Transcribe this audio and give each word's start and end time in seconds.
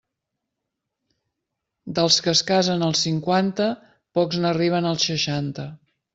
Dels 1.99 2.17
que 2.27 2.33
es 2.39 2.41
casen 2.47 2.87
als 2.89 3.05
cinquanta, 3.09 3.69
pocs 4.21 4.43
n'arriben 4.47 4.91
als 4.95 5.07
seixanta. 5.13 5.71